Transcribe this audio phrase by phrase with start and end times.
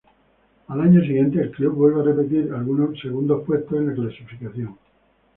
[0.69, 2.49] Al año siguiente el club vuelve a repetir
[2.99, 4.75] segundo puesto en la clasificación.